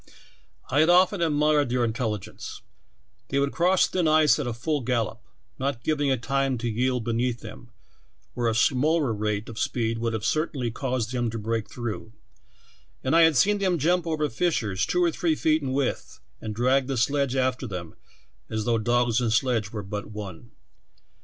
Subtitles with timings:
[0.71, 2.63] I had often admired their intelligence;
[3.27, 5.21] they would cross thin ice at a full gallop,
[5.59, 7.69] not giving it time to yield beneath them,
[8.33, 12.13] where a slower rate of speed would have eertainly caused them to break through;
[13.03, 16.55] and I had seen them jump over fissures two or three feet in width and
[16.55, 17.93] drag the sledge after them
[18.49, 20.49] as though dogs and sledge were but one.